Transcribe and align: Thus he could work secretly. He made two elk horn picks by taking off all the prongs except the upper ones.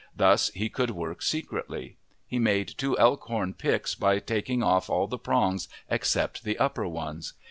Thus 0.15 0.49
he 0.55 0.67
could 0.67 0.89
work 0.89 1.21
secretly. 1.21 1.97
He 2.25 2.39
made 2.39 2.67
two 2.75 2.97
elk 2.97 3.25
horn 3.25 3.53
picks 3.53 3.93
by 3.93 4.17
taking 4.17 4.63
off 4.63 4.89
all 4.89 5.05
the 5.05 5.19
prongs 5.19 5.67
except 5.91 6.43
the 6.43 6.57
upper 6.57 6.87
ones. 6.87 7.33